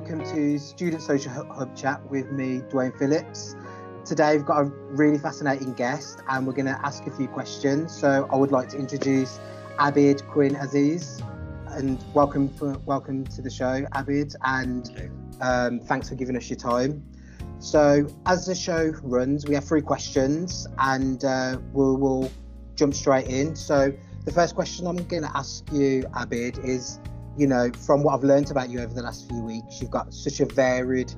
[0.00, 3.54] welcome to Student Social Hub Chat with me, Duane Phillips.
[4.06, 7.94] Today we've got a really fascinating guest and we're going to ask a few questions.
[7.94, 9.38] So I would like to introduce
[9.78, 11.20] Abyd Quinn Aziz
[11.66, 16.56] and welcome for, welcome to the show, Abyd, and um, thanks for giving us your
[16.56, 17.04] time.
[17.58, 22.32] So as the show runs, we have three questions and uh, we'll, we'll
[22.74, 23.54] jump straight in.
[23.54, 23.92] So
[24.24, 27.00] the first question I'm going to ask you, Abyd, is
[27.40, 30.12] you know, from what I've learned about you over the last few weeks, you've got
[30.12, 31.10] such a varied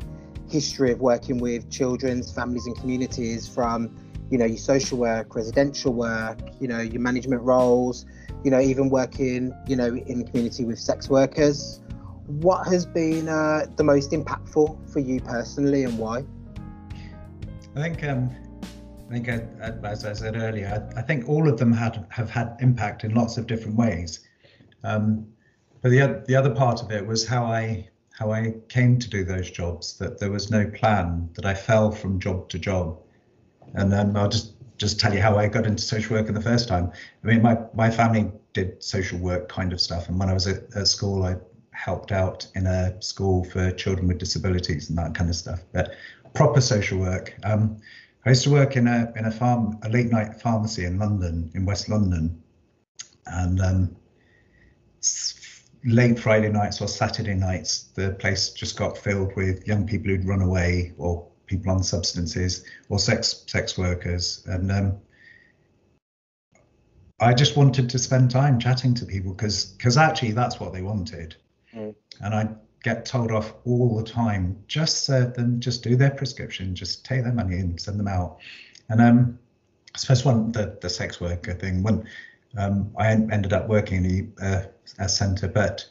[0.48, 3.92] history of working with children's families and communities from,
[4.30, 8.06] you know, your social work, residential work, you know, your management roles,
[8.44, 11.80] you know, even working, you know, in the community with sex workers.
[12.28, 16.24] What has been uh, the most impactful for you personally and why?
[17.74, 18.30] I think, um,
[19.10, 22.30] I think, uh, as I said earlier, I, I, think all of them had have
[22.30, 24.20] had impact in lots of different ways.
[24.84, 25.26] Um,
[25.82, 29.24] but the the other part of it was how I how I came to do
[29.24, 29.98] those jobs.
[29.98, 31.28] That there was no plan.
[31.34, 32.98] That I fell from job to job,
[33.74, 36.40] and then I'll just just tell you how I got into social work in the
[36.40, 36.92] first time.
[37.22, 40.46] I mean, my my family did social work kind of stuff, and when I was
[40.46, 41.36] at, at school, I
[41.72, 45.60] helped out in a school for children with disabilities and that kind of stuff.
[45.72, 45.94] But
[46.34, 47.34] proper social work.
[47.44, 47.78] Um,
[48.24, 51.50] I used to work in a in a farm a late night pharmacy in London,
[51.54, 52.42] in West London,
[53.26, 53.96] and um,
[55.84, 60.26] late Friday nights or Saturday nights, the place just got filled with young people who'd
[60.26, 64.42] run away or people on substances or sex sex workers.
[64.46, 64.98] And um,
[67.20, 70.82] I just wanted to spend time chatting to people because because actually that's what they
[70.82, 71.36] wanted.
[71.74, 71.94] Mm.
[72.20, 72.48] And I
[72.82, 74.62] get told off all the time.
[74.66, 78.38] Just uh, them just do their prescription, just take their money and send them out.
[78.88, 79.38] And um,
[79.94, 82.06] I suppose one the the sex worker thing when
[82.56, 84.62] um, I ended up working in a, uh,
[84.98, 85.86] a centre, but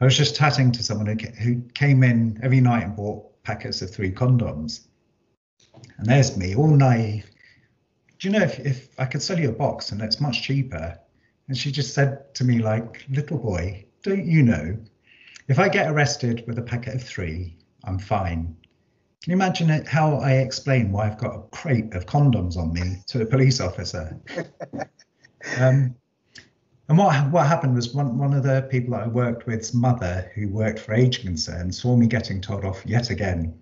[0.00, 3.82] I was just chatting to someone who, who came in every night and bought packets
[3.82, 4.86] of three condoms.
[5.98, 7.30] And there's me, all naive.
[8.18, 10.98] Do you know if, if I could sell you a box and it's much cheaper?
[11.48, 14.76] And she just said to me, like, little boy, don't you know,
[15.48, 18.56] if I get arrested with a packet of three, I'm fine.
[19.22, 22.72] Can you imagine it, how I explain why I've got a crate of condoms on
[22.72, 24.18] me to a police officer?
[25.58, 25.94] Um,
[26.88, 30.30] and what what happened was one one of the people that I worked with's mother,
[30.34, 33.60] who worked for Age Concern, saw me getting told off yet again,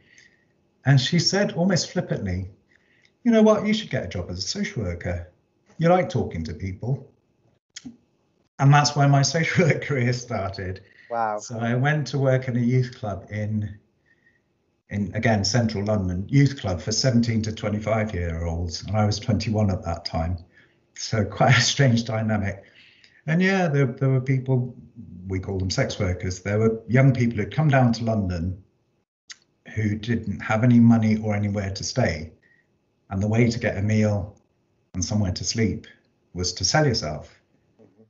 [0.84, 2.50] and she said almost flippantly,
[3.22, 3.66] "You know what?
[3.66, 5.30] You should get a job as a social worker.
[5.78, 7.10] You like talking to people."
[8.58, 10.82] And that's where my social work career started.
[11.10, 11.38] Wow.
[11.38, 13.78] So I went to work in a youth club in
[14.90, 19.18] in again central London, youth club for 17 to 25 year olds, and I was
[19.18, 20.44] 21 at that time
[20.96, 22.64] so quite a strange dynamic.
[23.26, 24.76] And yeah, there, there were people,
[25.28, 28.62] we call them sex workers, there were young people who'd come down to London
[29.74, 32.32] who didn't have any money or anywhere to stay.
[33.10, 34.36] And the way to get a meal
[34.94, 35.86] and somewhere to sleep
[36.34, 37.34] was to sell yourself.
[37.80, 38.02] Mm-hmm.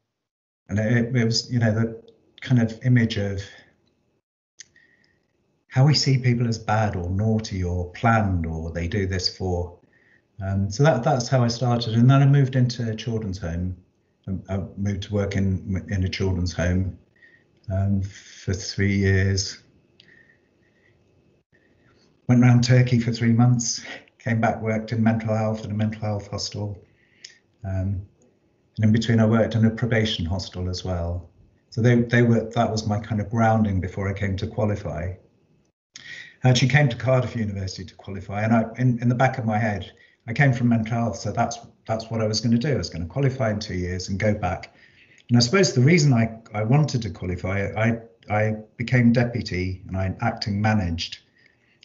[0.69, 2.03] And it, it was, you know, the
[2.41, 3.41] kind of image of
[5.69, 9.78] how we see people as bad or naughty or planned or they do this for
[10.43, 13.77] um, so that that's how I started, and then I moved into a children's home.
[14.27, 16.99] Um, I moved to work in in a children's home
[17.72, 19.62] um, for three years.
[22.28, 23.84] Went around Turkey for three months.
[24.19, 26.78] Came back, worked in mental health in a mental health hostel,
[27.65, 28.03] um,
[28.77, 31.31] and in between I worked in a probation hostel as well.
[31.71, 35.12] So they they were that was my kind of grounding before I came to qualify.
[36.43, 39.44] I actually came to Cardiff University to qualify, and I in, in the back of
[39.44, 39.93] my head
[40.27, 42.75] I came from mental health, so that's that's what I was going to do.
[42.75, 44.75] I was going to qualify in two years and go back.
[45.29, 47.99] And I suppose the reason I, I wanted to qualify, I
[48.31, 51.19] I became deputy and I acting managed,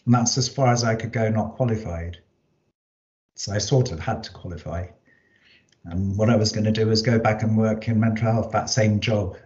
[0.06, 2.18] and that's as far as I could go, not qualified.
[3.36, 4.88] So I sort of had to qualify.
[5.86, 8.52] And what I was going to do was go back and work in mental health,
[8.52, 9.38] that same job.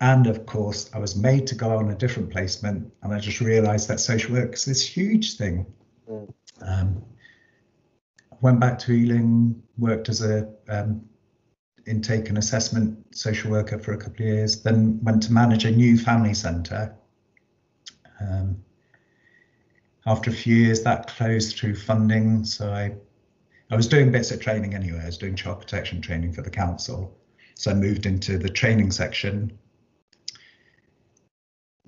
[0.00, 3.40] And of course, I was made to go on a different placement, and I just
[3.40, 5.66] realised that social work is this huge thing.
[6.10, 6.32] Mm.
[6.60, 7.04] Um,
[8.42, 11.00] went back to Ealing, worked as a um,
[11.86, 15.70] intake and assessment social worker for a couple of years, then went to manage a
[15.70, 16.94] new family centre.
[18.20, 18.62] Um,
[20.04, 22.44] after a few years, that closed through funding.
[22.44, 22.92] So I,
[23.70, 25.00] I was doing bits of training anyway.
[25.02, 27.16] I was doing child protection training for the council.
[27.54, 29.56] So I moved into the training section.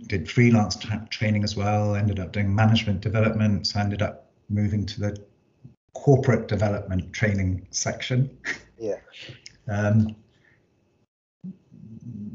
[0.06, 1.97] Did freelance tra training as well.
[1.97, 3.67] Ended up doing management development.
[3.67, 5.25] So I ended up moving to the
[5.94, 8.37] corporate development training section.
[8.79, 8.96] Yeah.
[9.69, 10.17] Um,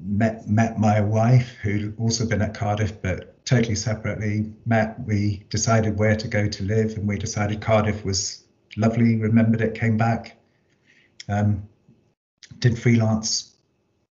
[0.04, 5.98] met met my wife, who'd also been at Cardiff, but totally separately, met, we decided
[5.98, 8.44] where to go to live, and we decided Cardiff was
[8.78, 10.38] lovely, remembered it, came back.
[11.28, 11.68] Um,
[12.60, 13.56] did freelance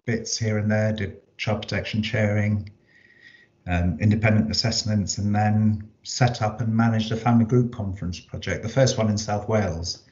[0.06, 2.70] bits here and there, did child protection sharing,
[3.68, 8.70] um, independent assessments, and then set up and managed a family group conference project, the
[8.70, 10.04] first one in South Wales.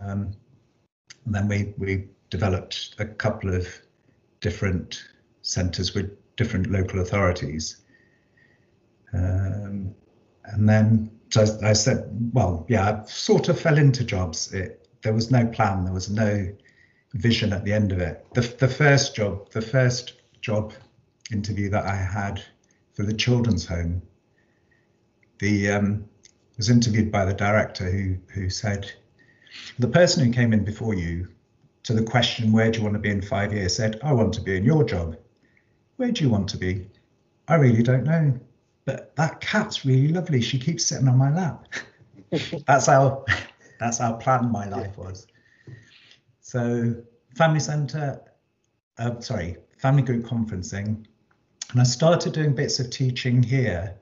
[0.00, 0.32] Um,
[1.24, 3.68] and then we we developed a couple of
[4.40, 5.04] different
[5.42, 7.78] centres with different local authorities.
[9.12, 9.94] Um,
[10.44, 14.52] and then so I said, well, yeah, I sort of fell into jobs.
[14.52, 16.54] It, there was no plan, there was no
[17.14, 18.26] vision at the end of it.
[18.34, 20.74] The, the first job, the first job
[21.30, 22.42] interview that I had
[22.94, 24.02] for the children's home,
[25.38, 26.04] the um,
[26.56, 28.90] was interviewed by the director who who said,
[29.78, 31.28] the person who came in before you
[31.84, 34.32] to the question, where do you want to be in five years, said, I want
[34.34, 35.16] to be in your job.
[35.96, 36.86] Where do you want to be?
[37.48, 38.38] I really don't know.
[38.84, 40.40] But that cat's really lovely.
[40.40, 41.66] She keeps sitting on my lap.
[42.66, 43.24] that's how
[43.78, 45.26] that's how planned my life was.
[46.40, 46.94] So
[47.36, 48.20] family centre,
[48.98, 51.04] uh, sorry, family group conferencing.
[51.72, 53.94] And I started doing bits of teaching here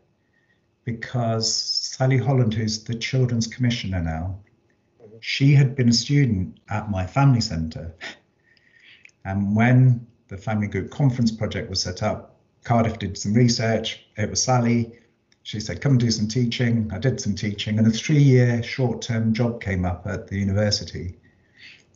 [0.84, 4.40] because Sally Holland, who's the children's commissioner now,
[5.20, 7.94] she had been a student at my family centre.
[9.24, 14.04] And when the family group conference project was set up, Cardiff did some research.
[14.16, 14.98] It was Sally.
[15.44, 16.90] She said, come do some teaching.
[16.92, 20.38] I did some teaching, and a three year short term job came up at the
[20.38, 21.18] university.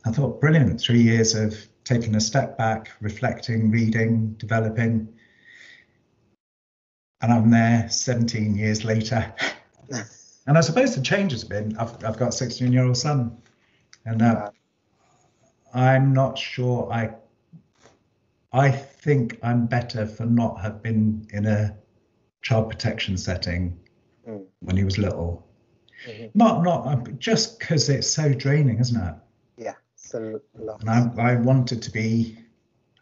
[0.07, 5.09] I thought, brilliant, three years of taking a step back, reflecting, reading, developing.
[7.25, 9.35] And I'm there 17 years later.
[10.47, 13.39] And I suppose the change has been I've, I've got a 16 year old son,
[14.05, 14.51] and uh,
[15.73, 17.15] I'm not sure I.
[18.53, 21.75] I think I'm better for not have been in a
[22.43, 23.81] child protection setting
[24.29, 24.45] mm.
[24.61, 25.49] when he was little.
[26.07, 26.27] Mm-hmm.
[26.35, 29.15] Not not uh, just because it's so draining, isn't it?
[29.57, 32.37] Yeah, so And I, I wanted to be,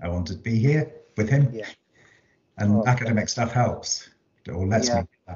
[0.01, 1.51] I wanted to be here with him.
[1.53, 1.67] Yeah.
[2.59, 4.11] And oh, academic stuff helps
[4.49, 5.03] or lets yeah.
[5.29, 5.35] me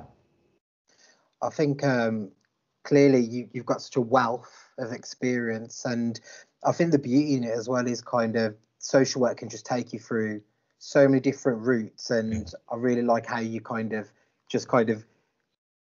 [1.43, 2.31] I think um,
[2.83, 6.19] clearly you, you've got such a wealth of experience, and
[6.65, 9.67] I think the beauty in it as well is kind of social work can just
[9.67, 10.41] take you through
[10.79, 14.11] so many different routes, and I really like how you kind of
[14.49, 15.05] just kind of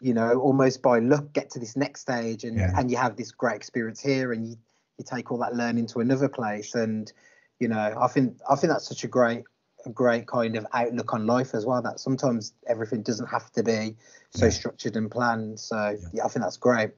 [0.01, 2.71] you know almost by luck get to this next stage and yeah.
[2.75, 4.55] and you have this great experience here and you
[4.97, 7.13] you take all that learning to another place and
[7.59, 9.43] you know i think i think that's such a great
[9.85, 11.81] a great kind of outlook on life as well.
[11.81, 13.95] That sometimes everything doesn't have to be
[14.31, 14.51] so yeah.
[14.51, 15.59] structured and planned.
[15.59, 16.07] So yeah.
[16.13, 16.91] yeah, I think that's great.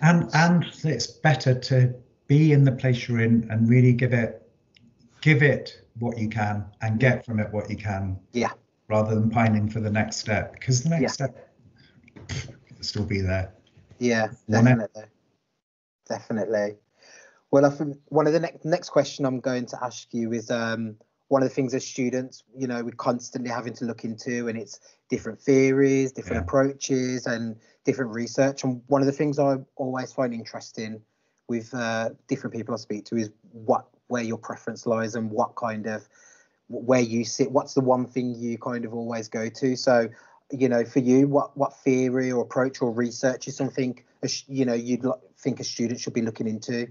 [0.00, 1.94] And and it's better to
[2.26, 4.48] be in the place you're in and really give it
[5.20, 8.18] give it what you can and get from it what you can.
[8.32, 8.52] Yeah.
[8.88, 11.08] Rather than pining for the next step because the next yeah.
[11.08, 11.48] step
[12.16, 13.52] will still be there.
[13.98, 15.04] Yeah, definitely.
[16.08, 16.76] Definitely.
[17.50, 20.50] Well, I think one of the next next question I'm going to ask you is
[20.50, 20.96] um,
[21.30, 24.58] one of the things as students, you know, we're constantly having to look into, and
[24.58, 26.42] it's different theories, different yeah.
[26.42, 28.64] approaches, and different research.
[28.64, 31.00] And one of the things I always find interesting
[31.46, 35.54] with uh, different people I speak to is what where your preference lies and what
[35.54, 36.08] kind of
[36.68, 37.52] where you sit.
[37.52, 39.76] What's the one thing you kind of always go to?
[39.76, 40.08] So,
[40.50, 44.02] you know, for you, what what theory or approach or research is something
[44.48, 45.06] you know you'd
[45.38, 46.88] think a student should be looking into?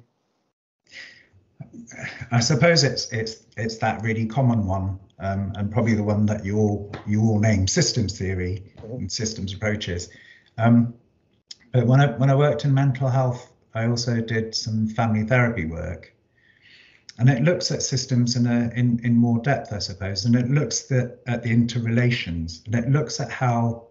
[2.32, 6.46] I suppose it's it's it's that really common one, um, and probably the one that
[6.46, 10.10] you all you all name systems theory and systems approaches.
[10.58, 10.94] Um,
[11.72, 15.66] but when I when I worked in mental health, I also did some family therapy
[15.66, 16.14] work,
[17.18, 20.50] and it looks at systems in a in in more depth, I suppose, and it
[20.50, 23.88] looks the, at the interrelations, and it looks at how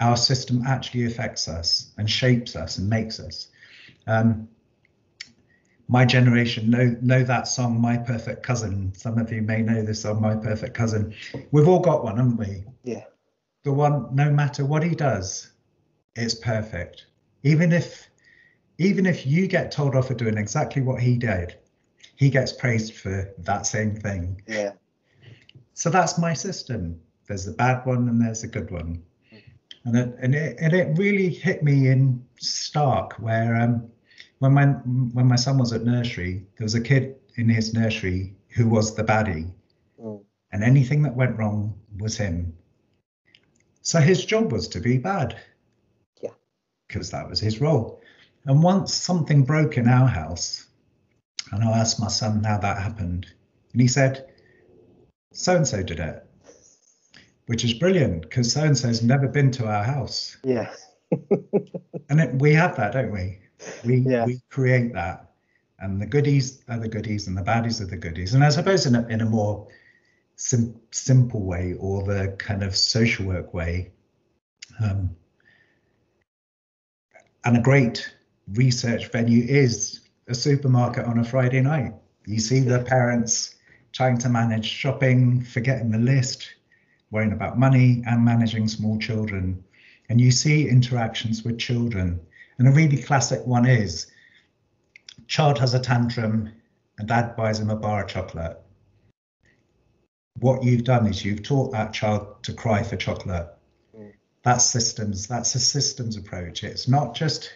[0.00, 3.48] our system actually affects us and shapes us and makes us.
[4.06, 4.48] Um,
[5.88, 8.92] my generation know know that song my perfect cousin.
[8.94, 11.14] Some of you may know this song my perfect cousin.
[11.50, 12.64] We've all got one haven't we?
[12.84, 13.04] Yeah.
[13.64, 15.50] The one no matter what he does
[16.14, 17.06] it's perfect.
[17.42, 18.08] Even if
[18.78, 21.56] even if you get told off for doing exactly what he did
[22.16, 24.42] he gets praised for that same thing.
[24.48, 24.72] Yeah.
[25.74, 27.00] So that's my system.
[27.28, 29.02] There's a bad one and there's a good one.
[29.84, 33.88] And it, and it, and it really hit me in stark where um
[34.38, 38.36] when my when my son was at nursery, there was a kid in his nursery
[38.48, 39.52] who was the baddie,
[40.00, 40.22] mm.
[40.52, 42.56] and anything that went wrong was him.
[43.82, 45.40] So his job was to be bad.
[46.22, 46.30] Yeah.
[46.86, 48.00] Because that was his role.
[48.44, 50.66] And once something broke in our house,
[51.52, 53.26] and I asked my son how that happened,
[53.72, 54.32] and he said,
[55.32, 56.28] "So and so did it."
[57.48, 60.36] which is brilliant because so and so's never been to our house.
[60.44, 60.70] Yeah.
[62.10, 63.40] and it, we have that, don't we?
[63.84, 64.24] We Yeah.
[64.26, 65.30] we create that,
[65.78, 68.34] and the goodies are the goodies, and the baddies are the goodies.
[68.34, 69.68] And I suppose in a in a more
[70.36, 73.90] sim- simple way, or the kind of social work way,
[74.80, 75.10] um,
[77.44, 78.12] and a great
[78.54, 81.94] research venue is a supermarket on a Friday night.
[82.26, 83.54] You see the parents
[83.92, 86.54] trying to manage shopping, forgetting the list,
[87.10, 89.64] worrying about money, and managing small children.
[90.08, 92.20] And you see interactions with children.
[92.58, 94.06] And a really classic one is
[95.26, 96.50] child has a tantrum
[96.98, 98.60] and dad buys him a bar of chocolate.
[100.40, 103.48] What you've done is you've taught that child to cry for chocolate.
[103.96, 104.12] Mm.
[104.42, 106.64] That's systems, that's a systems approach.
[106.64, 107.52] It's not just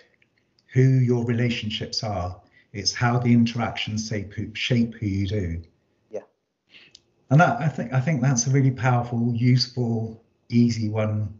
[0.72, 2.40] who your relationships are,
[2.72, 5.62] it's how the interactions shape who, shape who you do.
[6.10, 6.22] Yeah.
[7.30, 11.38] And that, I think I think that's a really powerful, useful, easy one.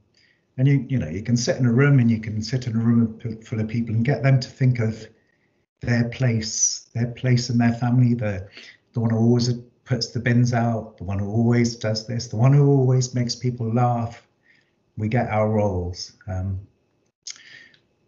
[0.59, 2.77] And you you know you can sit in a room and you can sit in
[2.77, 5.07] a room full of people and get them to think of
[5.81, 8.49] their place, their place in their family, the
[8.93, 9.53] the one who always
[9.85, 13.35] puts the bins out, the one who always does this, the one who always makes
[13.35, 14.27] people laugh.
[14.97, 16.13] We get our roles.
[16.29, 16.61] Um,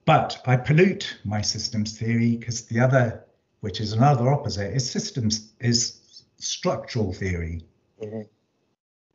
[0.04, 3.24] but I pollute my systems theory because the other,
[3.60, 7.64] which is another opposite, is systems is structural theory.
[8.02, 8.28] Mhm.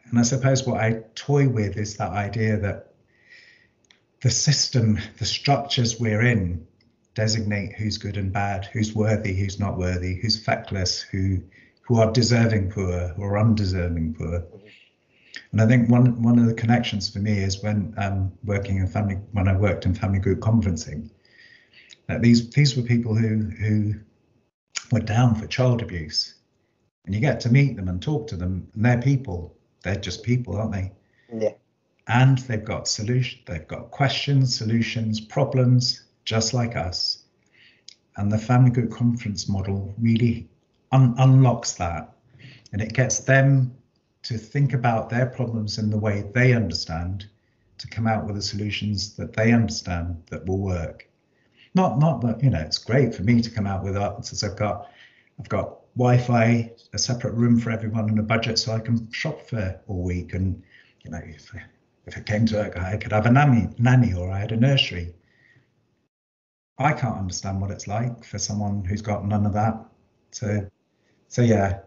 [0.10, 2.89] And I suppose what I toy with is that idea that
[4.22, 6.68] the system, the structures we're in,
[7.16, 11.42] designate who's good and bad, who's worthy, who's not worthy, who's feckless, who
[11.82, 14.46] who are deserving poor or undeserving poor.
[15.52, 18.88] And I think one one of the connections for me is when um, working in
[18.88, 21.10] family when I worked in family group conferencing,
[22.08, 23.96] that these these were people who who
[24.92, 26.36] were down for child abuse,
[27.06, 29.56] and you get to meet them and talk to them, and they're people.
[29.84, 30.92] They're just people, aren't they?
[31.34, 31.54] Yeah.
[32.10, 33.40] And they've got solution.
[33.46, 37.20] They've got questions, solutions, problems, just like us.
[38.18, 40.50] And the family group conference model really
[40.92, 42.12] un- unlocks that,
[42.74, 43.76] and it gets them
[44.24, 47.28] to think about their problems in the way they understand,
[47.78, 51.08] to come out with the solutions that they understand that will work.
[51.76, 54.44] Not not that you know it's great for me to come out with answers.
[54.44, 54.90] I've got
[55.40, 59.48] I've got Wi-Fi, a separate room for everyone, and a budget so I can shop
[59.48, 60.34] for all week.
[60.34, 60.62] And
[61.04, 61.54] you know if
[62.10, 64.58] if it came to it, I could have a nanny nanny or I had a
[64.58, 65.14] nursery.
[66.78, 69.86] I can't understand what it's like for someone who's got none of that.
[70.32, 70.68] So
[71.28, 71.80] so yeah,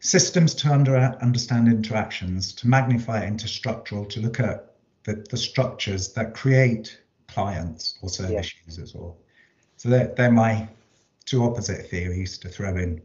[0.00, 5.36] systems to under, understand interactions, to magnify it into structural, to look at the, the
[5.36, 8.94] structures that create clients or service users.
[8.94, 9.14] Or
[9.76, 10.68] so they're, they're my
[11.24, 13.00] two opposite theories to throw in.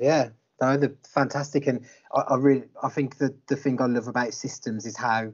[0.00, 0.28] Yeah,
[0.64, 4.32] no, they're fantastic, and I, I really, I think that the thing I love about
[4.34, 5.32] systems is how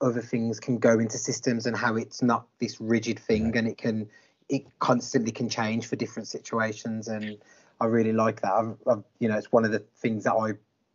[0.00, 3.78] other things can go into systems and how it's not this rigid thing, and it
[3.78, 4.08] can,
[4.48, 7.38] it constantly can change for different situations, and
[7.80, 8.52] I really like that.
[8.52, 10.52] I've, I've, you know, it's one of the things that I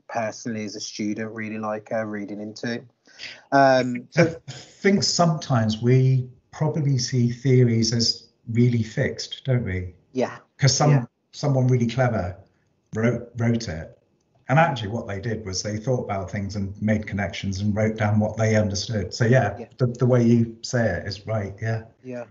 [0.07, 2.83] personally, as a student, really like uh, reading into.
[3.51, 9.93] Um, I think sometimes we probably see theories as really fixed, don't we?
[10.13, 11.05] yeah, Because some Yeah.
[11.31, 12.35] someone really clever
[12.95, 13.97] wrote wrote it.
[14.49, 17.97] And actually, what they did was they thought about things and made connections and wrote
[17.97, 19.13] down what they understood.
[19.13, 19.65] So yeah, Yeah.
[19.77, 21.53] The, the way you say it is right.
[21.61, 21.83] Yeah.
[22.03, 22.23] Yeah,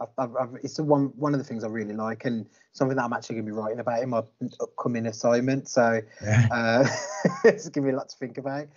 [0.00, 3.04] I've, I've, it's the one one of the things I really like, and something that
[3.04, 4.22] I'm actually going to be writing about in my
[4.60, 5.68] upcoming assignment.
[5.68, 6.46] So Yeah.
[6.52, 6.88] uh,
[7.44, 8.68] it's giving me a lot to think about.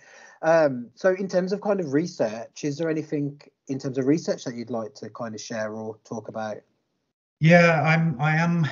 [0.42, 4.44] Um, so in terms of kind of research, is there anything in terms of research
[4.44, 6.56] that you'd like to kind of share or talk about?
[7.38, 8.66] Yeah, I'm I am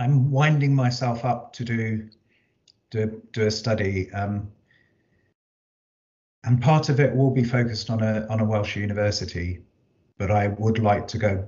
[0.00, 2.08] I'm winding myself up to do
[2.90, 4.10] do do a study.
[4.12, 4.50] Um,
[6.42, 9.60] and part of it will be focused on a on a Welsh university,
[10.16, 11.46] but I would like to go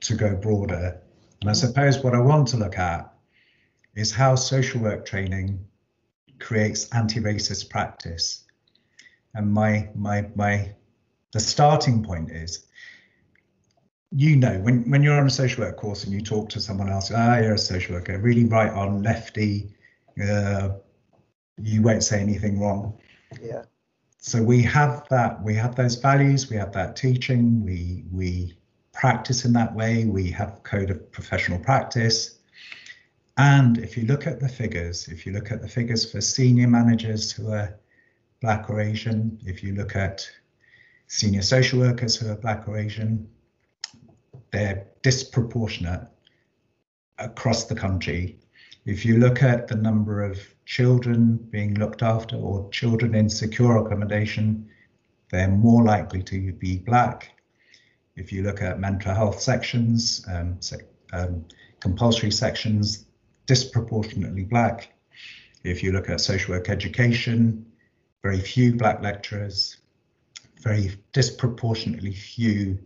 [0.00, 1.00] to go broader.
[1.40, 3.14] And I suppose what I want to look at
[3.94, 5.64] is how social work training
[6.40, 8.44] creates anti-racist practice.
[9.34, 10.74] And my my my
[11.32, 12.66] the starting point is
[14.10, 16.88] you know when when you're on a social work course and you talk to someone
[16.88, 19.68] else ah you're a social worker really right on lefty
[20.22, 20.70] uh,
[21.60, 22.98] you won't say anything wrong.
[23.42, 23.62] Yeah,
[24.18, 28.56] so we have that we have those values we have that teaching we we
[28.92, 32.38] practice in that way we have code of professional practice.
[33.36, 36.68] And if you look at the figures if you look at the figures for senior
[36.68, 37.78] managers who are
[38.40, 40.28] black or asian if you look at
[41.08, 43.28] senior social workers who are black or asian
[44.50, 46.08] they're disproportionate
[47.18, 48.38] across the country
[48.88, 53.76] If you look at the number of children being looked after or children in secure
[53.76, 54.66] accommodation,
[55.30, 57.32] they're more likely to be black.
[58.16, 60.80] If you look at mental health sections, um, sec
[61.12, 61.44] um,
[61.80, 63.04] compulsory sections,
[63.44, 64.94] disproportionately black.
[65.64, 67.66] If you look at social work education,
[68.22, 69.76] very few black lecturers,
[70.62, 72.78] very disproportionately few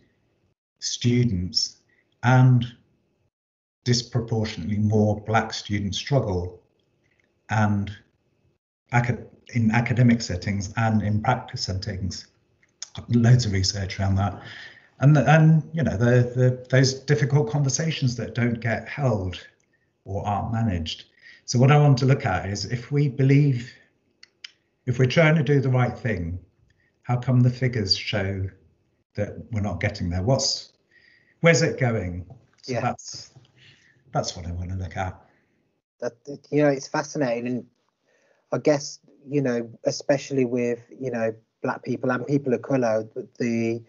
[0.82, 1.76] students,
[2.22, 2.64] and
[3.84, 6.62] disproportionately more black students struggle
[7.50, 7.90] and
[9.54, 12.26] in academic settings and in practice settings.
[13.08, 14.40] Loads of research around that.
[15.00, 19.44] And, and you know, the, the, those difficult conversations that don't get held
[20.04, 21.04] or aren't managed.
[21.44, 23.72] So what I want to look at is if we believe,
[24.86, 26.38] if we're trying to do the right thing,
[27.02, 28.48] how come the figures show
[29.16, 30.22] that we're not getting there?
[30.22, 30.71] What's,
[31.42, 32.24] where's it going?
[32.62, 32.80] So yeah.
[32.80, 33.34] that's
[34.12, 35.20] that's what I want to look at.
[36.00, 36.14] That
[36.50, 37.66] you know, it's fascinating, and
[38.50, 43.06] I guess you know, especially with you know black people and people of color,
[43.38, 43.82] the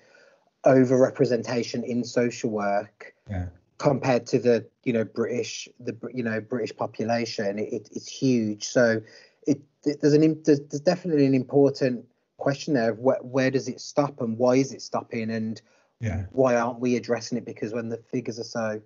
[0.65, 3.47] overrepresentation in social work yeah.
[3.77, 8.65] compared to the you know British the you know British population, it, it's huge.
[8.65, 9.01] So
[9.47, 12.05] it, it there's an there's, there's definitely an important
[12.37, 15.61] question there of where, where does it stop and why is it stopping and
[16.03, 16.25] yeah.
[16.31, 18.81] why aren't we addressing it because when the figures are so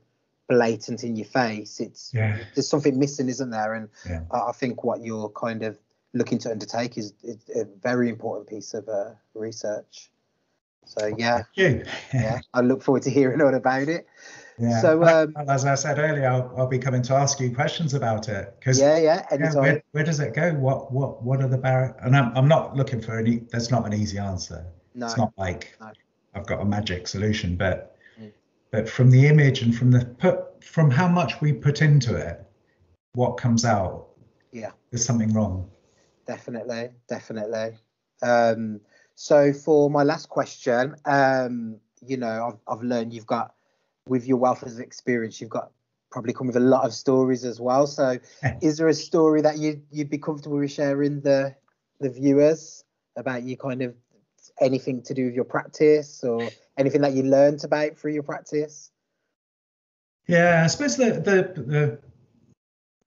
[0.47, 1.79] blatant in your face.
[1.79, 2.38] It's yeah.
[2.55, 3.74] there's something missing, isn't there?
[3.74, 4.21] And yeah.
[4.31, 5.77] I think what you're kind of
[6.13, 10.09] looking to undertake is, is a very important piece of uh, research.
[10.86, 14.07] So yeah, yeah, I look forward to hearing all about it.
[14.57, 14.81] Yeah.
[14.81, 18.27] So um, as I said earlier, I'll, I'll, be coming to ask you questions about
[18.27, 20.53] it because yeah, yeah, yeah where, where, does it go?
[20.53, 21.93] What what what are the barriers?
[22.01, 23.43] And I'm I'm not looking for any.
[23.51, 24.65] That's not an easy answer.
[24.95, 25.91] No, it's not like no.
[26.38, 27.96] I've got a magic solution, but
[28.72, 32.46] but from the image and from the put from how much we put into it,
[33.13, 34.10] what comes out,
[34.51, 35.70] yeah, there's something wrong.
[36.27, 37.77] Definitely, definitely.
[38.22, 38.81] Um,
[39.16, 43.55] so for my last question, um, you know, I've, I've learned you've got
[44.07, 45.72] with your wealth of experience, you've got
[46.11, 47.88] probably come with a lot of stories as well.
[47.88, 48.20] So,
[48.61, 51.55] is there a story that you you'd be comfortable with sharing the
[52.00, 52.83] the viewers
[53.16, 53.96] about you kind of
[54.60, 58.92] anything to do with your practice or anything that you learned about through your practice?
[60.27, 62.00] Yeah, I suppose the the, the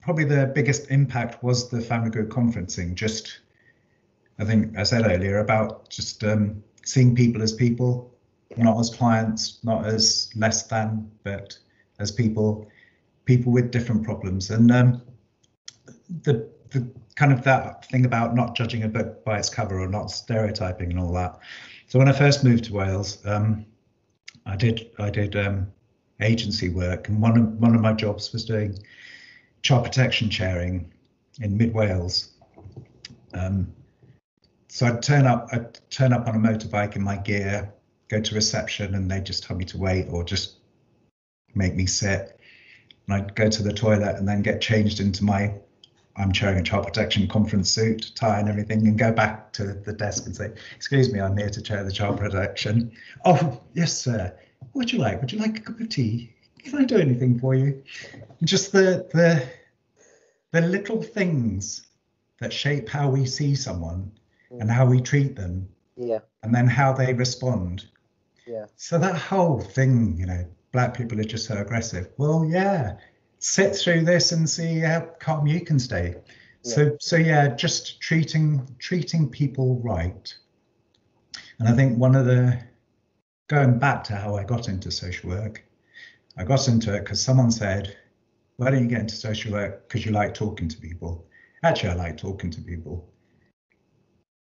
[0.01, 2.95] probably the biggest impact was the family group conferencing.
[2.95, 3.39] Just,
[4.39, 8.11] I think I said earlier about just um, seeing people as people,
[8.49, 8.63] yeah.
[8.63, 11.57] not as clients, not as less than, but
[11.99, 12.67] as people,
[13.25, 14.49] people with different problems.
[14.49, 15.01] And um,
[16.23, 16.87] the the
[17.21, 20.89] kind of that thing about not judging a book by its cover or not stereotyping
[20.89, 21.37] and all that.
[21.85, 23.63] So when I first moved to Wales, um,
[24.47, 25.71] I did I did um,
[26.19, 28.75] agency work, and one of one of my jobs was doing
[29.61, 30.91] child protection chairing
[31.39, 32.31] in mid Wales.
[33.35, 33.71] Um,
[34.67, 37.71] so I'd turn up I'd turn up on a motorbike in my gear,
[38.07, 40.55] go to reception, and they'd just tell me to wait or just
[41.53, 42.39] make me sit.
[43.05, 45.53] And I'd go to the toilet and then get changed into my
[46.17, 49.93] I'm chairing a child protection conference suit, tie and everything, and go back to the
[49.93, 52.91] desk and say, "Excuse me, I'm here to chair the child protection."
[53.25, 54.33] Oh, yes, sir.
[54.59, 55.21] What would you like?
[55.21, 56.33] Would you like a cup of tea?
[56.59, 57.83] Can I do anything for you?
[58.43, 59.47] Just the the
[60.51, 61.87] the little things
[62.39, 64.11] that shape how we see someone
[64.59, 65.69] and how we treat them.
[65.95, 66.19] Yeah.
[66.43, 67.85] And then how they respond.
[68.45, 68.65] Yeah.
[68.75, 72.09] So that whole thing, you know, black people are just so aggressive.
[72.17, 72.97] Well, yeah,
[73.41, 76.15] sit through this and see how calm you can stay.
[76.63, 76.73] Yeah.
[76.75, 80.33] So so yeah, just treating treating people right.
[81.59, 82.57] And I think one of the
[83.49, 85.63] going back to how I got into social work,
[86.37, 87.97] I got into it because someone said,
[88.57, 89.87] "Why don't you get into social work?
[89.87, 91.25] Because you like talking to people."
[91.63, 93.07] Actually, I like talking to people.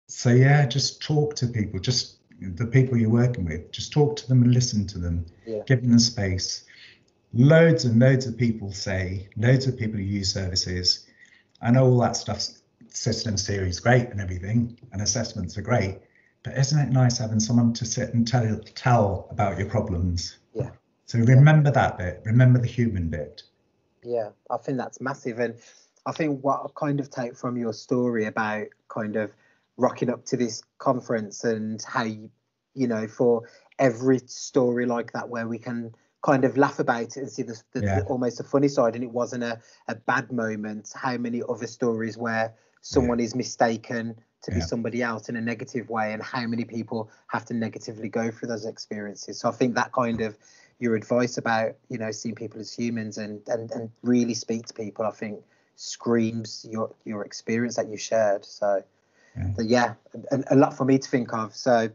[0.08, 1.80] So yeah, just talk to people.
[1.80, 3.72] Just the people you're working with.
[3.72, 5.26] Just talk to them and listen to them.
[5.46, 5.64] Yeah.
[5.66, 6.66] Give them the space
[7.36, 11.06] loads and loads of people say, loads of people who use services.
[11.62, 12.42] I know all that stuff,
[12.90, 16.00] system theory is great and everything, and assessments are great,
[16.44, 20.38] but isn't it nice having someone to sit and tell tell about your problems?
[20.54, 20.70] Yeah.
[21.06, 22.22] So remember that bit.
[22.26, 23.44] Remember the human bit.
[24.04, 25.56] Yeah, I think that's massive, and
[26.06, 29.32] I think what I kind of take from your story about kind of
[29.78, 32.30] rocking up to this conference and how you,
[32.76, 35.94] you know, for every story like that where we can
[36.26, 38.00] kind of laugh about it and see the, the, yeah.
[38.00, 41.68] the, almost a funny side and it wasn't a, a bad moment how many other
[41.68, 43.26] stories where someone yeah.
[43.26, 44.58] is mistaken to yeah.
[44.58, 48.32] be somebody else in a negative way and how many people have to negatively go
[48.32, 50.36] through those experiences so i think that kind of
[50.80, 54.74] your advice about you know seeing people as humans and and, and really speak to
[54.74, 55.40] people i think
[55.76, 58.46] screams your your experience that you shared.
[58.46, 58.84] So
[59.38, 59.94] yeah, yeah
[60.32, 61.56] a, a, lot for me to think of.
[61.56, 61.90] So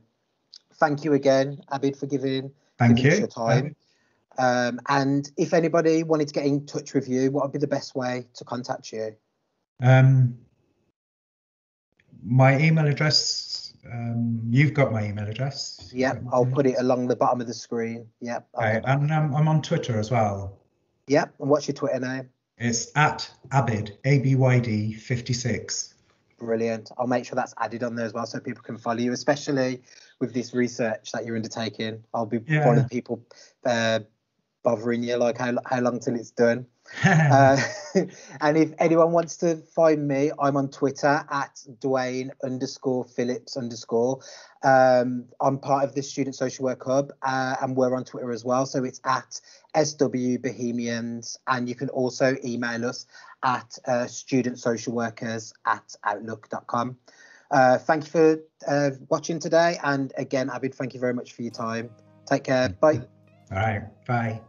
[0.74, 3.18] thank you again, Abyd, for giving, thank giving you.
[3.18, 3.76] your time.
[4.38, 7.66] Um, and if anybody wanted to get in touch with you, what would be the
[7.66, 9.16] best way to contact you?
[9.82, 10.38] Um,
[12.22, 15.90] my email address, um, you've got my email address.
[15.92, 18.06] Yep, I'll put it along the bottom of the screen.
[18.20, 18.46] Yep.
[18.54, 20.58] And um, I'm on Twitter as well.
[21.08, 22.28] Yep, and what's your Twitter name?
[22.58, 25.94] It's at Abyd, A B Y D 56.
[26.38, 26.90] Brilliant.
[26.96, 29.82] I'll make sure that's added on there as well so people can follow you, especially
[30.20, 32.04] with this research that you're undertaking.
[32.14, 32.66] I'll be yeah.
[32.66, 33.24] one of the people
[33.64, 34.00] uh,
[34.62, 36.66] bothering you, like how, how long till it's done.
[37.04, 37.56] uh,
[38.40, 44.20] and if anyone wants to find me, I'm on Twitter at Duane underscore Phillips underscore.
[44.62, 48.44] Um, I'm part of the Student Social Work Hub uh, and we're on Twitter as
[48.44, 48.66] well.
[48.66, 49.40] So it's at
[49.82, 51.38] SW Bohemians.
[51.46, 53.06] And you can also email us
[53.42, 56.96] at uh, studentsocialworkers at outlook.com.
[57.50, 59.78] Uh, thank you for uh, watching today.
[59.82, 61.90] And again, Abyd, thank you very much for your time.
[62.26, 62.68] Take care.
[62.68, 63.06] Bye.
[63.50, 64.06] All right.
[64.06, 64.40] Bye.